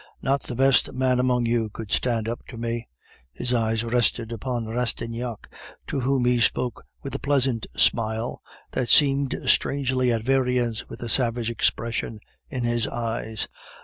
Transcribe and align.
Not 0.23 0.41
the 0.41 0.55
best 0.55 0.93
man 0.93 1.19
among 1.19 1.45
you 1.45 1.69
could 1.69 1.91
stand 1.91 2.27
up 2.27 2.43
to 2.47 2.57
me." 2.57 2.87
His 3.33 3.53
eyes 3.53 3.83
rested 3.83 4.31
upon 4.31 4.65
Rastignac, 4.65 5.47
to 5.85 5.99
whom 5.99 6.25
he 6.25 6.39
spoke 6.39 6.83
with 7.03 7.13
a 7.13 7.19
pleasant 7.19 7.67
smile 7.75 8.41
that 8.71 8.89
seemed 8.89 9.37
strangely 9.45 10.11
at 10.11 10.23
variance 10.23 10.89
with 10.89 11.01
the 11.01 11.07
savage 11.07 11.51
expression 11.51 12.19
in 12.49 12.63
his 12.63 12.87
eyes. 12.87 13.47